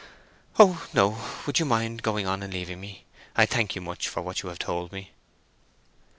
"O 0.57 0.83
no! 0.95 1.21
Would 1.45 1.59
you 1.59 1.65
mind 1.65 2.01
going 2.01 2.25
on 2.25 2.41
and 2.41 2.51
leaving 2.51 2.81
me? 2.81 3.05
I 3.35 3.45
thank 3.45 3.75
you 3.75 3.81
much 3.83 4.07
for 4.07 4.23
what 4.23 4.41
you 4.41 4.49
have 4.49 4.57
told 4.57 4.91
me." 4.91 5.11